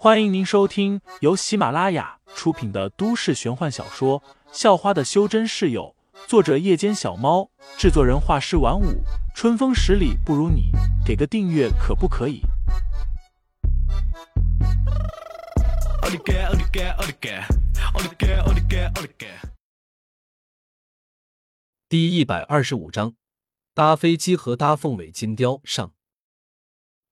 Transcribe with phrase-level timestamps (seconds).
[0.00, 4.20] 欢迎您收听由喜马拉雅出品的都市玄幻小说
[4.52, 5.96] 《校花的修真室友》，
[6.28, 9.02] 作者：夜间小猫，制作人：画师晚舞，
[9.34, 10.70] 春风十里不如你，
[11.04, 12.42] 给个订阅可不可以？
[21.88, 23.16] 第一百二十五章，
[23.74, 25.92] 搭飞机和搭凤尾金雕上。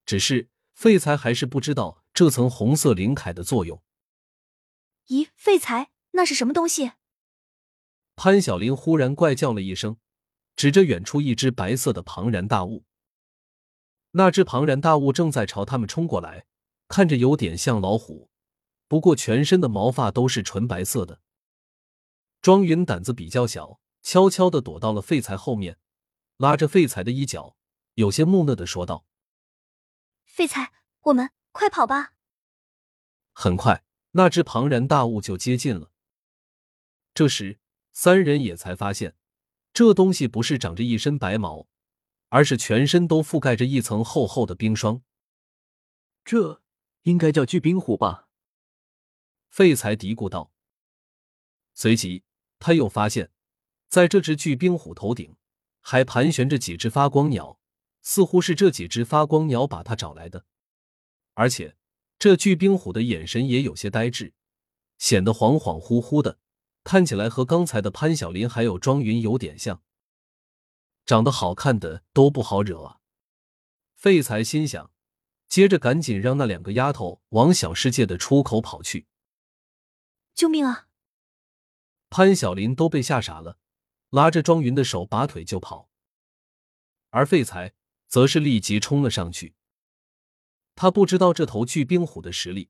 [0.04, 3.82] 只是废材还是不知道这层红色灵铠的作用。
[5.08, 6.92] 咦，废材，那是什么东西？
[8.14, 9.98] 潘晓林忽然怪叫了一声，
[10.56, 12.86] 指着远处一只白色的庞然大物。
[14.12, 16.46] 那只庞然大物正在朝他们冲过来，
[16.88, 18.30] 看着有点像老虎，
[18.88, 21.20] 不过全身的毛发都是纯白色的。
[22.40, 23.78] 庄云胆子比较小。
[24.00, 25.78] 悄悄的躲到了废材后面，
[26.38, 27.56] 拉着废材的衣角，
[27.94, 29.04] 有些木讷的说道
[30.24, 32.12] ：“废材，我们快跑吧！”
[33.32, 35.90] 很快，那只庞然大物就接近了。
[37.14, 37.58] 这时，
[37.92, 39.16] 三人也才发现，
[39.72, 41.66] 这东西不是长着一身白毛，
[42.28, 45.02] 而是全身都覆盖着一层厚厚的冰霜。
[46.24, 46.62] 这
[47.02, 48.28] 应该叫巨冰虎吧？
[49.48, 50.52] 废材嘀咕道。
[51.72, 52.24] 随即，
[52.58, 53.32] 他又发现。
[53.88, 55.36] 在这只巨冰虎头顶，
[55.80, 57.60] 还盘旋着几只发光鸟，
[58.02, 60.44] 似乎是这几只发光鸟把他找来的。
[61.36, 61.76] 而且，
[62.18, 64.32] 这巨冰虎的眼神也有些呆滞，
[64.96, 66.38] 显得恍恍惚惚的，
[66.82, 69.82] 看起来和刚才的潘晓林还有庄云有点像。
[71.04, 73.00] 长得好看的都不好惹啊！
[73.94, 74.90] 废材心想，
[75.46, 79.06] 接着赶紧让那两个丫头往小世界的出口跑去。
[80.34, 80.88] 救命啊！
[82.08, 83.58] 潘晓林都被吓傻了。
[84.08, 85.90] 拉着庄云的手，拔腿就跑，
[87.10, 87.74] 而废材
[88.08, 89.54] 则是立即冲了上去。
[90.76, 92.68] 他不知道这头巨冰虎的实力，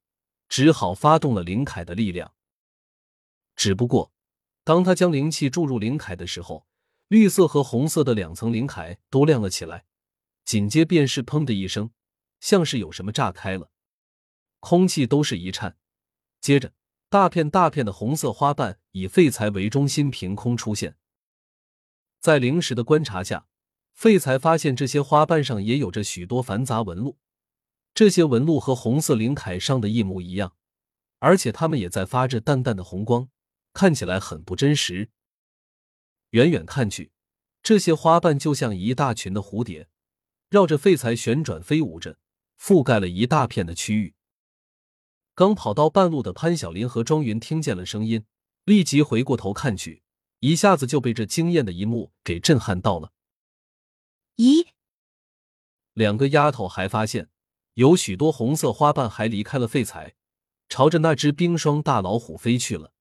[0.49, 2.33] 只好发动了灵铠的力量。
[3.57, 4.13] 只不过，
[4.63, 6.67] 当他将灵气注入灵铠的时候，
[7.09, 9.85] 绿色和红色的两层灵铠都亮了起来，
[10.45, 11.91] 紧接便是“砰”的一声，
[12.39, 13.71] 像是有什么炸开了，
[14.61, 15.77] 空气都是一颤。
[16.41, 16.73] 接着，
[17.09, 20.97] 大片大片的红色花瓣以废材为中心凭空出现。
[22.21, 23.49] 在灵石的观察下，
[23.95, 27.19] 废材发现这些花瓣上也有着许多繁杂纹路，
[27.97, 30.55] 这些纹路和红色灵铠上的一模一样，
[31.19, 33.31] 而且它们也在发着淡淡的红光，
[33.73, 35.09] 看起来很不真实。
[36.33, 37.11] 远远看去，
[37.63, 39.89] 这些花瓣就像一大群的蝴蝶，
[40.51, 42.19] 绕着废材旋转飞舞着，
[42.61, 44.15] 覆盖了一大片的区域。
[45.35, 48.27] 刚跑到半路的潘晓林和庄云听见了声音，
[48.65, 50.03] 立即回过头看去。
[50.41, 53.13] 一下子就被这惊艳的一幕给震撼到了。
[54.37, 54.67] 咦，
[55.95, 57.31] 两个丫头还发现
[57.77, 60.15] 有许多红色花瓣还离开了废材，
[60.69, 62.93] 朝着那只冰霜大老虎飞去了。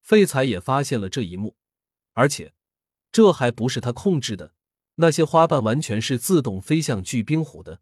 [0.00, 1.56] 废材也发现了这一幕，
[2.12, 2.54] 而且
[3.10, 4.54] 这还不是他控制的，
[4.96, 7.80] 那些花瓣完全是自动飞向巨冰虎的。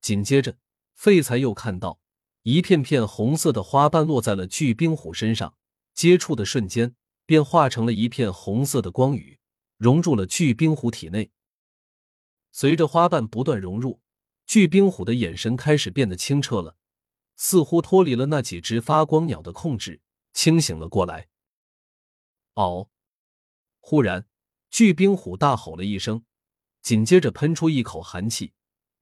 [0.00, 0.56] 紧接着，
[0.94, 2.00] 废材又看到
[2.42, 5.54] 一片片红色的花瓣落在了巨冰虎身上，
[5.94, 6.94] 接触的瞬间。
[7.26, 9.38] 便化成了一片红色的光雨，
[9.78, 11.30] 融入了巨冰虎体内。
[12.52, 14.02] 随着花瓣不断融入，
[14.54, 16.76] 巨冰虎的眼神开始变得清澈了，
[17.34, 20.00] 似乎脱离了那几只发光鸟的控制，
[20.32, 21.26] 清醒了过来。
[22.52, 22.88] 嗷！
[23.80, 24.28] 忽然，
[24.70, 26.24] 巨冰虎大吼了一声，
[26.82, 28.52] 紧接着喷出一口寒气，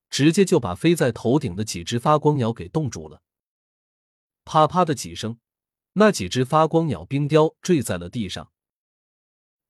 [0.08, 3.20] 直接就把飞在头顶的几只发光鸟给冻住了。
[4.46, 5.38] 啪啪的几声。
[5.92, 8.50] 那几只发光鸟冰雕坠在了地上。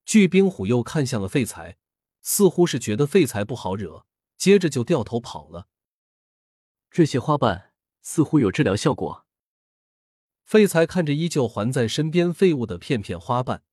[0.04, 1.76] 巨冰虎又看向了废材，
[2.20, 4.06] 似乎是觉得废材不好惹，
[4.36, 5.66] 接着就掉头跑了。
[6.92, 7.72] 这些花瓣
[8.02, 9.26] 似乎有治疗效果。
[10.44, 13.64] 废材看着依旧环在身边废物的片片花瓣，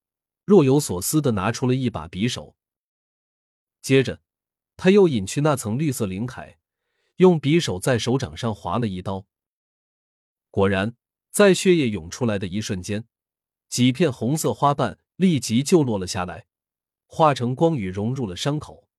[0.45, 2.55] 若有所思的拿出了一把匕首。
[3.81, 4.21] 接着，
[4.77, 6.55] 他又隐去那层绿色灵铠，
[7.17, 9.27] 用匕首在手掌上划了一刀。
[10.49, 10.95] 果然。
[11.31, 13.05] 在血液涌出来的一瞬间，
[13.69, 16.47] 几片红色花瓣立即就落了下来，
[17.05, 18.89] 化成光雨融入了伤口，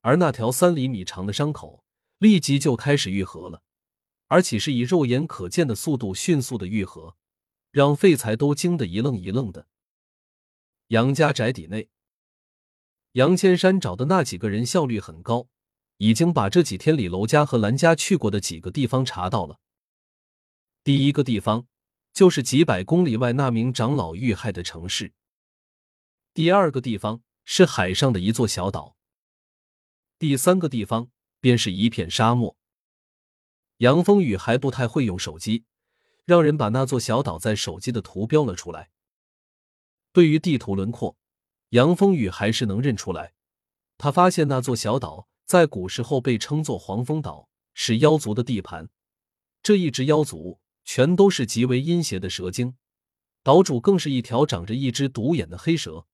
[0.00, 1.84] 而那条三厘米长的伤口
[2.20, 3.62] 立即就开始愈合了，
[4.26, 7.16] 而且是以肉眼可见的速度迅速的愈合，
[7.70, 9.66] 让废材都惊得一愣一愣的。
[10.88, 11.88] 杨家宅邸内，
[13.12, 15.48] 杨千山找的那几个人效率很高，
[15.96, 19.58] 已经把这几天李楼家和兰家去过的几个地方查到了。
[20.84, 21.66] 第一个地方
[22.12, 25.14] 就是几百公里外那名长老遇害的城市。
[26.34, 28.94] 第二个地方是海上的一座小岛。
[30.18, 32.56] 第三个地方便是一片沙漠。
[33.78, 35.64] 杨风雨还不太会用手机，
[36.24, 38.90] 让人把那座小岛在手机的图标了出来。
[40.12, 41.16] 对于地图轮廓，
[41.70, 43.32] 杨风雨还是能认出来。
[43.96, 48.88] 他发现那座小岛在古时候被称作黄风岛，是妖族的地盘。
[49.62, 52.76] 这一支妖族全都是极为阴邪的蛇精，
[53.42, 56.06] 岛主更是一条长着一只独眼的黑蛇，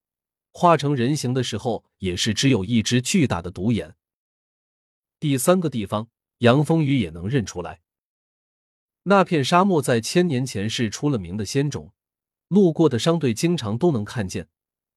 [0.53, 3.97] 化成人形的时候也是只有一只巨大的独眼。
[5.19, 7.81] 第三个地方，杨风雨也能认出来，
[9.05, 11.95] 那片沙漠在千年前是出了名的仙种，
[12.49, 14.49] 路过的商队经常都能看见。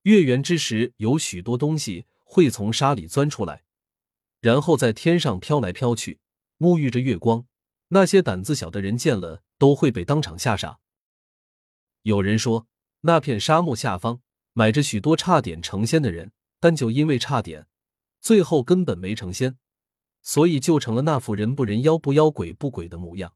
[0.04, 3.64] 月圆之时，有许多东西会从沙里钻出来，
[4.42, 6.20] 然后在天上飘来飘去，
[6.58, 7.46] 沐浴着月光。
[7.90, 10.80] 那些胆子小的人见了都会被当场吓傻。
[12.04, 12.68] 有人说，
[13.02, 14.22] 那片沙漠下方
[14.52, 17.68] 埋着许多差点成仙的人，但就因为差点，
[18.20, 19.58] 最后根本没成仙。
[20.22, 23.34] 所以就成了那副人不人、妖不妖、鬼不鬼的模样。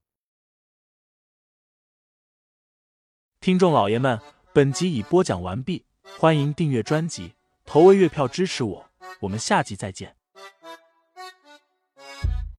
[3.39, 4.19] 听众老爷们，
[4.53, 5.85] 本集已播讲完毕，
[6.17, 7.33] 欢迎订阅专辑，
[7.65, 8.89] 投喂月票支持我，
[9.21, 10.15] 我们下集再见。